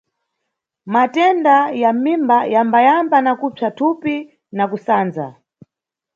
[0.93, 4.15] Matenda ya mʼmimba yambayamba na kupsa thupi
[4.57, 5.27] na kusandza.